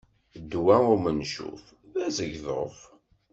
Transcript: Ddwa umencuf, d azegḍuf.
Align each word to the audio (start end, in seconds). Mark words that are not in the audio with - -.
Ddwa 0.39 0.77
umencuf, 0.93 1.63
d 1.93 1.93
azegḍuf. 2.05 2.79